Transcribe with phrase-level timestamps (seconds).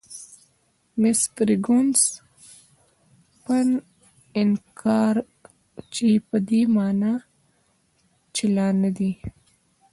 [0.99, 2.09] میس فرګوسن:
[3.41, 3.69] 'pan
[4.41, 5.25] encore'
[5.93, 7.13] چې په دې مانا
[8.35, 9.11] چې لا نه دي.